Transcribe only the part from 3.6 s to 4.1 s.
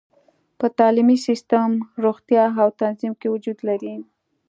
لري.